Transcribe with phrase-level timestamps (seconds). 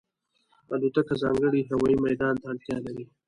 [0.73, 3.05] الوتکه ځانګړی هوايي میدان ته اړتیا لري.